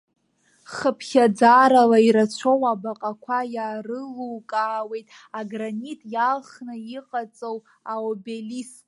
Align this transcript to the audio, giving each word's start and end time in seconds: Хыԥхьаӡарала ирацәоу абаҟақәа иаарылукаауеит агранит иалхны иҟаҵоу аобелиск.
Хыԥхьаӡарала 0.73 1.99
ирацәоу 2.07 2.61
абаҟақәа 2.71 3.37
иаарылукаауеит 3.55 5.07
агранит 5.39 6.01
иалхны 6.13 6.75
иҟаҵоу 6.97 7.57
аобелиск. 7.93 8.79